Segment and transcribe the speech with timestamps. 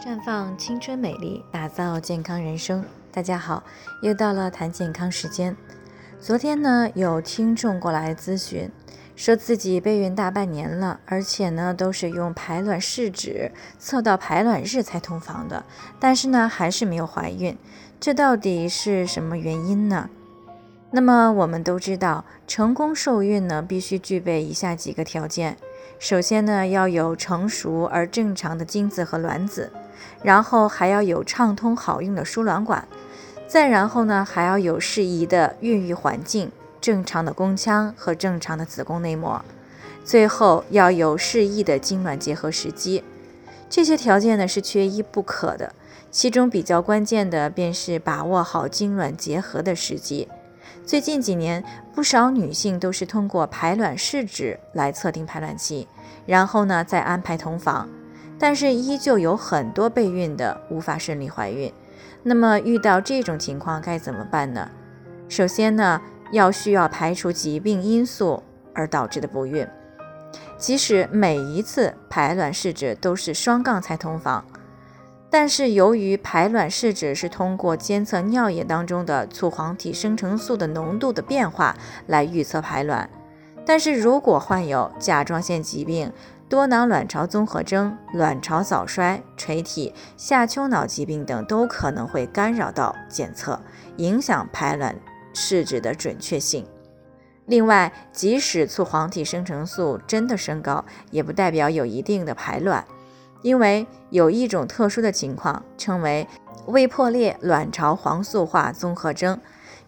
[0.00, 2.84] 绽放青春美丽，打造健康人生。
[3.10, 3.64] 大家好，
[4.00, 5.56] 又到了谈健康时间。
[6.20, 8.70] 昨天呢，有听众过来咨询，
[9.16, 15.64] 说自己备孕大半年了，而且呢都是用排卵试纸测到排卵日才同房的，
[15.98, 17.58] 但是呢还是没有怀孕，
[17.98, 20.08] 这到底是什么原因呢？
[20.92, 25.56] 那么我们都知道，成功受孕呢必须具备以下几个条件。
[25.98, 29.72] 首先呢，要有成熟而正常的精子和卵子。
[30.22, 32.88] 然后还要有畅通好用的输卵管，
[33.46, 39.44] 再然后呢，还要有适宜的孕育环境、正常的宫腔和正常的子宫内膜，
[40.04, 43.04] 最后要有适宜的精卵结合时机。
[43.70, 45.72] 这些条件呢是缺一不可的，
[46.10, 50.26] 其中比较关键的便是把握好精卵结合的时机。
[50.88, 51.62] 最近几年，
[51.94, 55.86] 不少女性都是通过排卵试纸来测定排卵期，
[56.24, 57.86] 然后呢再安排同房。
[58.38, 61.70] 但是依旧有很多备孕的无法顺利怀孕，
[62.22, 64.66] 那么遇到这种情况该怎么办呢？
[65.28, 66.00] 首先呢，
[66.32, 69.68] 要需要排除疾病因素而导致的不孕。
[70.56, 74.42] 即使每一次排卵试纸都是双杠才同房，
[75.30, 81.76] 但是由于排卵试纸是通过监测尿液当中的促黄体生成素的浓度的变化
[82.06, 83.10] 来预测排卵，
[83.66, 86.10] 但是如果患有甲状腺疾病，
[86.48, 93.60] 多囊卵巢综合征、卵巢早衰、垂体下丘脑疾病等都可能会干扰到检测，
[93.98, 94.96] 影响排卵
[95.34, 96.64] 试纸的准确性。
[97.44, 102.82] 另外，即使促黄体生成素真的升高，也不代表有一定的排卵，
[103.42, 106.26] 因为有一种特殊的情况，称为
[106.66, 109.40] 未破裂卵巢黄素化综合征。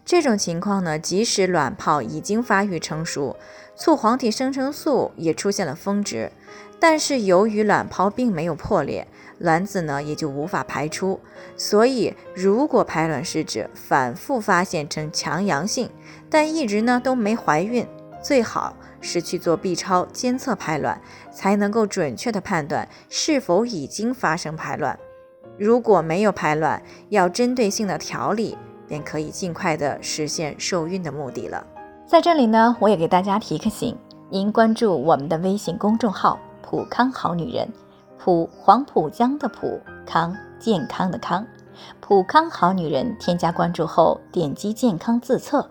[0.05, 3.37] 这种情况呢，即使卵泡已经发育成熟，
[3.77, 6.33] 促黄体生成素也出现了峰值，
[6.81, 9.07] 但是由于卵泡并没有破裂，
[9.39, 11.21] 卵子呢也就无法排出。
[11.57, 15.91] 所以，如果排卵试纸反复发现呈强阳性，
[16.29, 17.87] 但一直呢都没怀孕，
[18.23, 21.01] 最好是去做 B 超监测排卵，
[21.31, 24.99] 才能够准确的判断是否已经发生排卵。
[25.59, 28.57] 如果没有排卵，要针对性的调理。
[28.91, 31.65] 便可以尽快的实现受孕的目的了。
[32.05, 33.97] 在这里呢，我也给大家提个醒：
[34.29, 37.73] 您关注我们的微信公众号“普康好女人”，
[38.19, 41.47] 普黄浦江的普康健康的康，
[42.01, 43.17] 普康好女人。
[43.21, 45.71] 添加关注后，点击健康自测，